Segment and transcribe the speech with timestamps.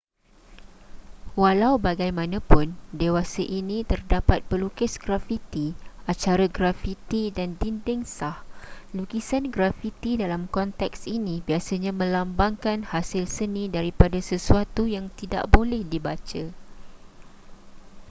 [1.41, 2.67] walau bagaimanapun
[3.01, 5.65] dewasa ini terdapat pelukis grafiti
[6.11, 8.37] acara grafiti dan dinding' sah
[8.97, 16.43] lukisan grafiti dalam konteks ini biasanya melambangkan hasil seni daripada sesuatu yang tidak boleh dibaca